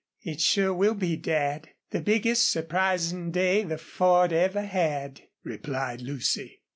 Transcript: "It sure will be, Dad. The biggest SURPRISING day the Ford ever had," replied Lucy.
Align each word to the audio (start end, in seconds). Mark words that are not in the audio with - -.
"It 0.23 0.41
sure 0.41 0.73
will 0.73 0.95
be, 0.95 1.15
Dad. 1.15 1.73
The 1.91 2.01
biggest 2.01 2.49
SURPRISING 2.49 3.29
day 3.29 3.61
the 3.63 3.77
Ford 3.77 4.33
ever 4.33 4.63
had," 4.63 5.21
replied 5.43 6.01
Lucy. 6.01 6.63